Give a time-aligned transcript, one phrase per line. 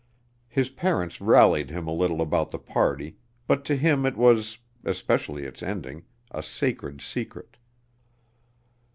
[0.49, 5.43] His parents rallied him a little about the party, but to him it was especially
[5.43, 7.55] its ending, a sacred secret.